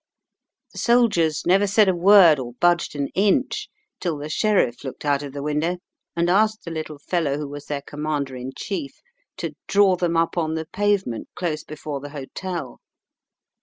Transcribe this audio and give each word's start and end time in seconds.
"The 0.71 0.79
soldiers 0.79 1.43
never 1.45 1.67
said 1.67 1.87
a 1.87 1.93
word 1.93 2.39
or 2.39 2.53
budged 2.53 2.95
an 2.95 3.09
inch 3.13 3.69
till 3.99 4.17
the 4.17 4.29
Sheriff 4.29 4.83
looked 4.83 5.05
out 5.05 5.21
of 5.21 5.31
the 5.31 5.43
window 5.43 5.77
and 6.15 6.27
asked 6.27 6.65
the 6.65 6.71
little 6.71 6.97
fellow 6.97 7.37
who 7.37 7.47
was 7.47 7.65
their 7.67 7.83
commander 7.83 8.35
in 8.35 8.51
chief 8.57 8.93
to 9.37 9.53
draw 9.67 9.95
them 9.95 10.17
up 10.17 10.39
on 10.39 10.55
the 10.55 10.65
pavement 10.65 11.27
close 11.35 11.63
before 11.63 11.99
the 11.99 12.09
hotel. 12.09 12.79